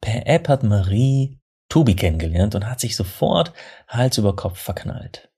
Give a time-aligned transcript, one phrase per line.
[0.00, 3.52] Per App hat Marie Tobi kennengelernt und hat sich sofort
[3.88, 5.30] Hals über Kopf verknallt.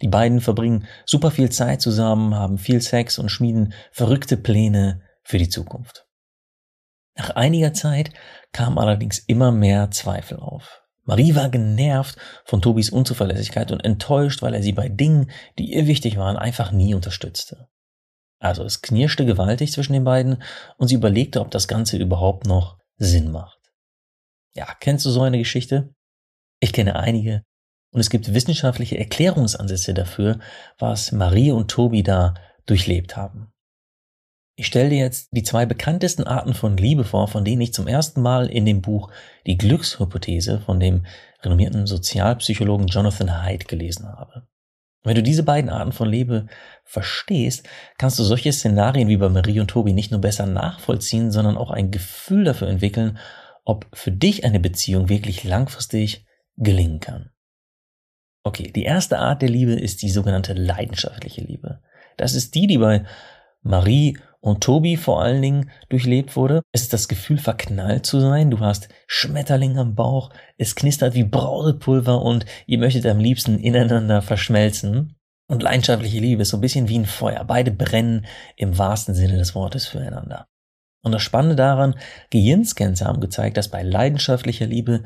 [0.00, 5.38] Die beiden verbringen super viel Zeit zusammen, haben viel Sex und schmieden verrückte Pläne für
[5.38, 6.06] die Zukunft.
[7.16, 8.10] Nach einiger Zeit
[8.52, 10.82] kamen allerdings immer mehr Zweifel auf.
[11.04, 15.86] Marie war genervt von Tobis Unzuverlässigkeit und enttäuscht, weil er sie bei Dingen, die ihr
[15.86, 17.68] wichtig waren, einfach nie unterstützte.
[18.38, 20.42] Also es knirschte gewaltig zwischen den beiden
[20.76, 23.61] und sie überlegte, ob das Ganze überhaupt noch Sinn macht.
[24.54, 25.94] Ja, kennst du so eine Geschichte?
[26.60, 27.42] Ich kenne einige.
[27.92, 30.38] Und es gibt wissenschaftliche Erklärungsansätze dafür,
[30.78, 32.34] was Marie und Tobi da
[32.66, 33.52] durchlebt haben.
[34.54, 37.88] Ich stelle dir jetzt die zwei bekanntesten Arten von Liebe vor, von denen ich zum
[37.88, 39.10] ersten Mal in dem Buch
[39.46, 41.06] Die Glückshypothese von dem
[41.42, 44.46] renommierten Sozialpsychologen Jonathan Haidt gelesen habe.
[45.04, 46.46] Wenn du diese beiden Arten von Liebe
[46.84, 51.56] verstehst, kannst du solche Szenarien wie bei Marie und Tobi nicht nur besser nachvollziehen, sondern
[51.56, 53.18] auch ein Gefühl dafür entwickeln,
[53.64, 57.30] ob für dich eine Beziehung wirklich langfristig gelingen kann.
[58.44, 61.80] Okay, die erste Art der Liebe ist die sogenannte leidenschaftliche Liebe.
[62.16, 63.04] Das ist die, die bei
[63.62, 66.62] Marie und Tobi vor allen Dingen durchlebt wurde.
[66.72, 68.50] Es ist das Gefühl, verknallt zu sein.
[68.50, 74.20] Du hast Schmetterling am Bauch, es knistert wie Brausepulver und ihr möchtet am liebsten ineinander
[74.20, 75.16] verschmelzen.
[75.48, 77.44] Und leidenschaftliche Liebe ist so ein bisschen wie ein Feuer.
[77.44, 78.26] Beide brennen
[78.56, 80.46] im wahrsten Sinne des Wortes füreinander.
[81.02, 81.96] Und das Spannende daran,
[82.30, 85.02] Gehirnscans haben gezeigt, dass bei leidenschaftlicher Liebe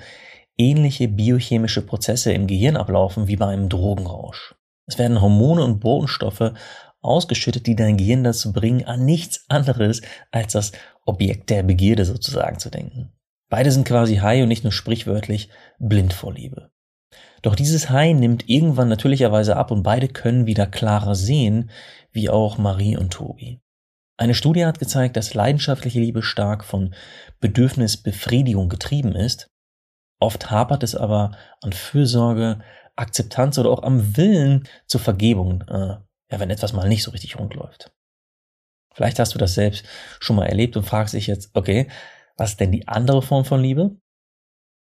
[0.59, 4.55] ähnliche biochemische Prozesse im Gehirn ablaufen wie bei einem Drogenrausch.
[4.87, 6.53] Es werden Hormone und Botenstoffe
[7.01, 10.73] ausgeschüttet, die dein Gehirn dazu bringen, an nichts anderes als das
[11.05, 13.13] Objekt der Begierde sozusagen zu denken.
[13.49, 16.71] Beide sind quasi high und nicht nur sprichwörtlich blind vor Liebe.
[17.43, 21.71] Doch dieses High nimmt irgendwann natürlicherweise ab und beide können wieder klarer sehen,
[22.11, 23.61] wie auch Marie und Tobi.
[24.19, 26.95] Eine Studie hat gezeigt, dass leidenschaftliche Liebe stark von
[27.41, 29.49] Bedürfnisbefriedigung getrieben ist.
[30.21, 32.61] Oft hapert es aber an Fürsorge,
[32.97, 35.99] Akzeptanz oder auch am Willen zur Vergebung, äh,
[36.31, 37.93] ja, wenn etwas mal nicht so richtig rund läuft.
[38.95, 39.85] Vielleicht hast du das selbst
[40.21, 41.89] schon mal erlebt und fragst dich jetzt, okay,
[42.39, 43.97] was ist denn die andere Form von Liebe?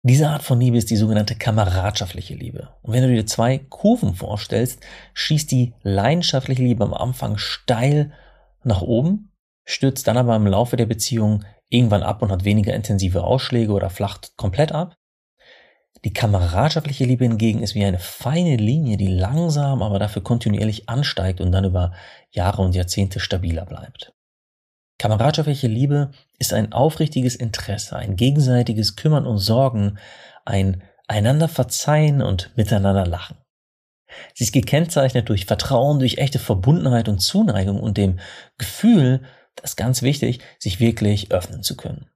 [0.06, 2.76] Diese Art von Liebe ist die sogenannte kameradschaftliche Liebe.
[2.82, 4.82] Und wenn du dir zwei Kurven vorstellst,
[5.14, 8.12] schießt die leidenschaftliche Liebe am Anfang steil
[8.66, 9.31] nach oben,
[9.66, 13.90] stürzt dann aber im Laufe der Beziehung irgendwann ab und hat weniger intensive Ausschläge oder
[13.90, 14.96] flacht komplett ab.
[16.06, 21.40] Die kameradschaftliche Liebe hingegen ist wie eine feine Linie, die langsam, aber dafür kontinuierlich ansteigt
[21.40, 21.94] und dann über
[22.31, 24.13] Jahre und Jahrzehnte stabiler bleibt.
[25.00, 29.97] Kameradschaftliche Liebe ist ein aufrichtiges Interesse, ein gegenseitiges Kümmern und Sorgen,
[30.45, 33.38] ein einander verzeihen und miteinander lachen.
[34.34, 38.19] Sie ist gekennzeichnet durch Vertrauen, durch echte Verbundenheit und Zuneigung und dem
[38.57, 39.22] Gefühl,
[39.56, 42.09] das ist ganz wichtig, sich wirklich öffnen zu können.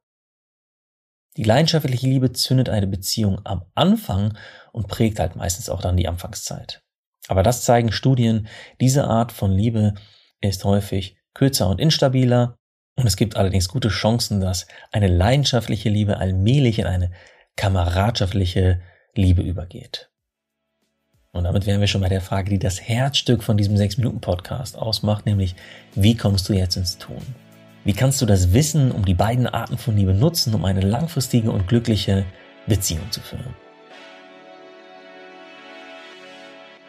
[1.37, 4.35] Die leidenschaftliche Liebe zündet eine Beziehung am Anfang
[4.71, 6.81] und prägt halt meistens auch dann die Anfangszeit.
[7.27, 8.47] Aber das zeigen Studien,
[8.81, 9.93] diese Art von Liebe
[10.41, 12.57] ist häufig kürzer und instabiler
[12.97, 17.11] und es gibt allerdings gute Chancen, dass eine leidenschaftliche Liebe allmählich in eine
[17.55, 18.81] kameradschaftliche
[19.13, 20.09] Liebe übergeht.
[21.37, 25.27] Und damit wären wir schon bei der Frage, die das Herzstück von diesem 6-Minuten-Podcast ausmacht,
[25.27, 25.55] nämlich
[25.93, 27.21] wie kommst du jetzt ins Tun?
[27.83, 31.51] Wie kannst du das Wissen um die beiden Arten von Liebe nutzen, um eine langfristige
[31.51, 32.25] und glückliche
[32.65, 33.53] Beziehung zu führen?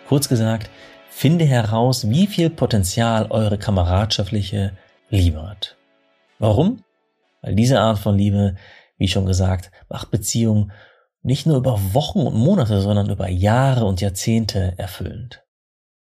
[0.08, 0.70] Kurz gesagt,
[1.10, 4.72] finde heraus, wie viel Potenzial eure kameradschaftliche
[5.10, 5.76] Liebe hat.
[6.38, 6.84] Warum?
[7.43, 8.56] Weil diese Art von Liebe,
[8.96, 10.73] wie schon gesagt, macht Beziehungen
[11.23, 15.44] nicht nur über Wochen und Monate, sondern über Jahre und Jahrzehnte erfüllend.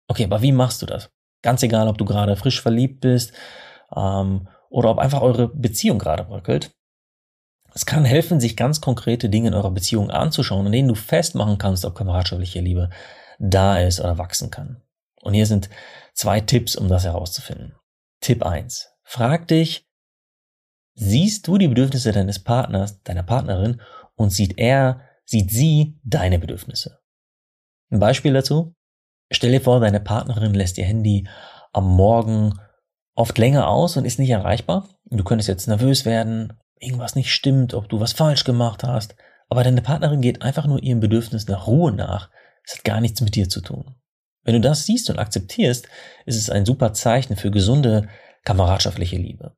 [0.07, 1.10] Okay, aber wie machst du das?
[1.42, 3.34] Ganz egal, ob du gerade frisch verliebt bist
[3.96, 6.72] ähm, oder ob einfach eure Beziehung gerade bröckelt.
[7.74, 11.58] Es kann helfen, sich ganz konkrete Dinge in eurer Beziehung anzuschauen, an denen du festmachen
[11.58, 12.90] kannst, ob kameradschaftliche Liebe
[13.38, 14.81] da ist oder wachsen kann.
[15.22, 15.69] Und hier sind
[16.13, 17.75] zwei Tipps, um das herauszufinden.
[18.22, 19.86] Tipp eins: Frag dich,
[20.94, 23.81] siehst du die Bedürfnisse deines Partners, deiner Partnerin
[24.15, 27.00] und sieht er, sieht sie deine Bedürfnisse.
[27.91, 28.75] Ein Beispiel dazu?
[29.31, 31.27] Stell dir vor, deine Partnerin lässt ihr Handy
[31.73, 32.59] am Morgen
[33.15, 34.89] oft länger aus und ist nicht erreichbar.
[35.06, 39.15] Du könntest jetzt nervös werden irgendwas nicht stimmt, ob du was falsch gemacht hast,
[39.50, 42.29] aber deine Partnerin geht einfach nur ihrem Bedürfnis nach Ruhe nach.
[42.63, 43.95] Es hat gar nichts mit dir zu tun.
[44.44, 45.88] Wenn du das siehst und akzeptierst,
[46.25, 48.09] ist es ein super Zeichen für gesunde
[48.44, 49.56] kameradschaftliche Liebe.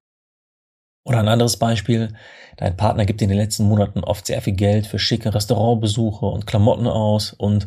[1.07, 2.13] Oder ein anderes Beispiel,
[2.57, 6.45] dein Partner gibt in den letzten Monaten oft sehr viel Geld für schicke Restaurantbesuche und
[6.45, 7.65] Klamotten aus und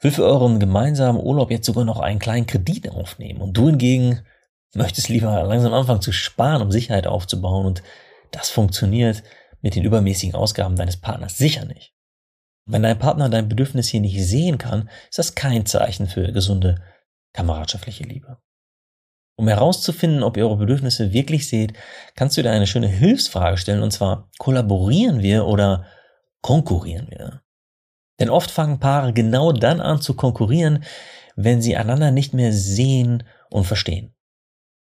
[0.00, 3.40] will für euren gemeinsamen Urlaub jetzt sogar noch einen kleinen Kredit aufnehmen.
[3.40, 4.20] Und du hingegen
[4.74, 7.64] möchtest lieber langsam anfangen zu sparen, um Sicherheit aufzubauen.
[7.64, 7.82] Und
[8.32, 9.22] das funktioniert
[9.62, 11.94] mit den übermäßigen Ausgaben deines Partners sicher nicht.
[12.66, 16.82] Wenn dein Partner dein Bedürfnis hier nicht sehen kann, ist das kein Zeichen für gesunde
[17.32, 18.36] kameradschaftliche Liebe.
[19.36, 21.72] Um herauszufinden, ob ihr eure Bedürfnisse wirklich seht,
[22.14, 25.86] kannst du dir eine schöne Hilfsfrage stellen, und zwar, kollaborieren wir oder
[26.40, 27.42] konkurrieren wir?
[28.20, 30.84] Denn oft fangen Paare genau dann an zu konkurrieren,
[31.34, 34.13] wenn sie einander nicht mehr sehen und verstehen.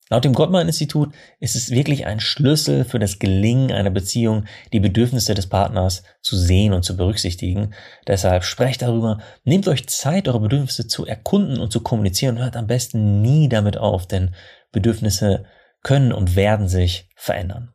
[0.09, 5.35] Laut dem Gottman-Institut ist es wirklich ein Schlüssel für das Gelingen einer Beziehung, die Bedürfnisse
[5.35, 7.75] des Partners zu sehen und zu berücksichtigen.
[8.07, 12.57] Deshalb sprecht darüber, nehmt euch Zeit, eure Bedürfnisse zu erkunden und zu kommunizieren und hört
[12.57, 14.33] am besten nie damit auf, denn
[14.71, 15.45] Bedürfnisse
[15.83, 17.73] können und werden sich verändern.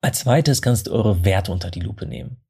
[0.00, 2.42] Als zweites kannst du eure Werte unter die Lupe nehmen.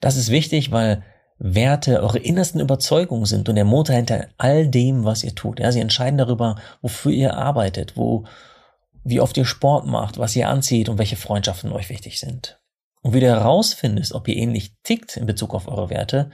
[0.00, 1.02] Das ist wichtig, weil
[1.46, 5.60] Werte eure innersten Überzeugungen sind und der Motor hinter all dem, was ihr tut.
[5.60, 8.24] Ja, sie entscheiden darüber, wofür ihr arbeitet, wo,
[9.04, 12.58] wie oft ihr Sport macht, was ihr anzieht und welche Freundschaften euch wichtig sind.
[13.02, 16.30] Und wie du herausfindest, ob ihr ähnlich tickt in Bezug auf eure Werte,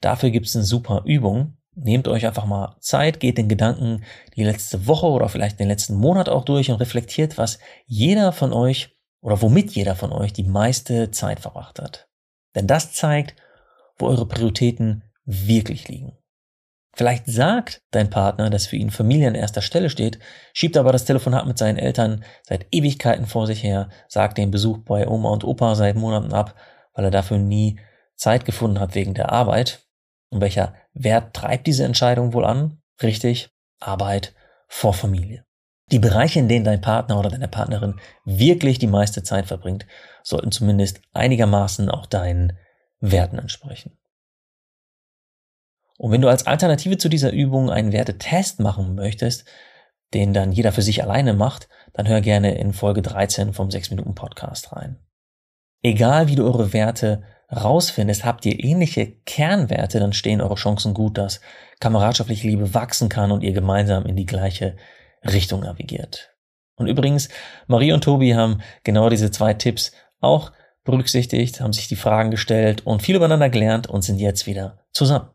[0.00, 1.56] dafür gibt es eine super Übung.
[1.76, 4.02] Nehmt euch einfach mal Zeit, geht den Gedanken
[4.34, 8.52] die letzte Woche oder vielleicht den letzten Monat auch durch und reflektiert, was jeder von
[8.52, 12.08] euch oder womit jeder von euch die meiste Zeit verbracht hat.
[12.56, 13.36] Denn das zeigt,
[13.98, 16.16] wo eure Prioritäten wirklich liegen.
[16.94, 20.18] Vielleicht sagt dein Partner, dass für ihn Familie an erster Stelle steht,
[20.52, 24.78] schiebt aber das Telefonat mit seinen Eltern seit Ewigkeiten vor sich her, sagt den Besuch
[24.78, 26.56] bei Oma und Opa seit Monaten ab,
[26.94, 27.78] weil er dafür nie
[28.16, 29.86] Zeit gefunden hat wegen der Arbeit.
[30.30, 32.82] Und welcher Wert treibt diese Entscheidung wohl an?
[33.00, 34.34] Richtig, Arbeit
[34.66, 35.44] vor Familie.
[35.92, 39.86] Die Bereiche, in denen dein Partner oder deine Partnerin wirklich die meiste Zeit verbringt,
[40.22, 42.58] sollten zumindest einigermaßen auch deinen
[43.00, 43.98] Werten entsprechen.
[45.98, 49.44] Und wenn du als Alternative zu dieser Übung einen Wertetest machen möchtest,
[50.14, 53.90] den dann jeder für sich alleine macht, dann hör gerne in Folge 13 vom 6
[53.90, 54.98] Minuten Podcast rein.
[55.82, 61.18] Egal wie du eure Werte rausfindest, habt ihr ähnliche Kernwerte, dann stehen eure Chancen gut,
[61.18, 61.40] dass
[61.80, 64.76] kameradschaftliche Liebe wachsen kann und ihr gemeinsam in die gleiche
[65.24, 66.34] Richtung navigiert.
[66.76, 67.28] Und übrigens,
[67.66, 70.52] Marie und Tobi haben genau diese zwei Tipps auch
[70.88, 75.28] berücksichtigt, haben sich die Fragen gestellt und viel übereinander gelernt und sind jetzt wieder zusammen.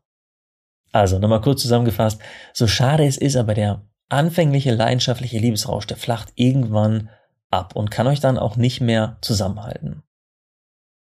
[0.92, 2.20] Also nochmal kurz zusammengefasst,
[2.54, 7.10] so schade es ist, aber der anfängliche leidenschaftliche Liebesrausch, der flacht irgendwann
[7.52, 10.02] ab und kann euch dann auch nicht mehr zusammenhalten.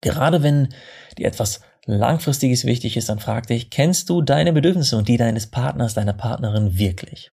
[0.02, 0.70] Gerade wenn
[1.18, 5.48] dir etwas Langfristiges wichtig ist, dann frag dich, kennst du deine Bedürfnisse und die deines
[5.48, 7.32] Partners, deiner Partnerin wirklich?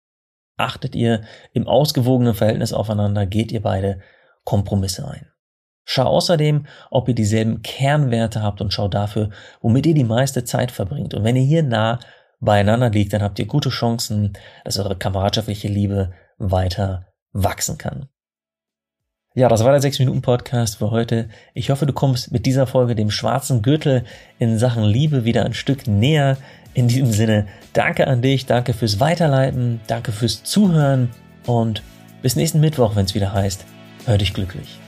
[0.59, 1.23] Achtet ihr
[1.55, 3.25] im ausgewogenen Verhältnis aufeinander?
[3.25, 4.01] Geht ihr beide
[4.45, 5.31] Kompromisse ein?
[5.91, 9.31] Schau außerdem, ob ihr dieselben Kernwerte habt und schau dafür,
[9.63, 11.15] womit ihr die meiste Zeit verbringt.
[11.15, 11.99] Und wenn ihr hier nah
[12.41, 14.35] beieinander liegt, dann habt ihr gute Chancen,
[14.67, 18.11] dass eure kameradschaftliche Liebe weiter wachsen kann.
[19.35, 21.31] Ja, das war der 6-Minuten-Podcast für heute.
[21.55, 24.05] Ich hoffe, du kommst mit dieser Folge dem schwarzen Gürtel
[24.39, 26.37] in Sachen Liebe wieder ein Stück näher.
[26.75, 31.09] In diesem Sinne, danke an dich, danke fürs Weiterleiten, danke fürs Zuhören
[31.47, 31.83] und
[32.21, 33.65] bis nächsten Mittwoch, wenn es wieder heißt,
[34.05, 34.79] hör dich glücklich.